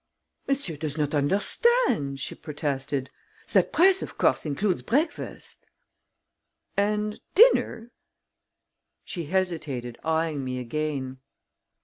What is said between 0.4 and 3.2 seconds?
"Monsieur does not understand," she protested.